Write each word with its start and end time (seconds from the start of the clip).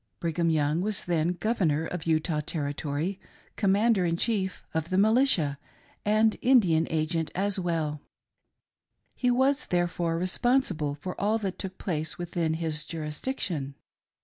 Brigham 0.19 0.49
Young 0.49 0.81
was 0.81 1.05
then 1.05 1.33
Governor 1.39 1.85
of 1.85 2.07
Utah 2.07 2.39
Territory, 2.43 3.19
Commanderrin 3.55 4.17
Chief 4.17 4.63
of 4.73 4.89
the 4.89 4.97
Militia, 4.97 5.59
and 6.03 6.37
Indian 6.41 6.87
Agent 6.89 7.29
as 7.35 7.59
well:— 7.59 8.01
he 9.13 9.29
was 9.29 9.67
there 9.67 9.87
fore 9.87 10.17
responsible 10.17 10.95
for 10.95 11.21
all 11.21 11.37
that 11.37 11.59
took 11.59 11.77
place 11.77 12.17
within 12.17 12.55
his 12.55 12.83
jurisdiction. 12.83 13.75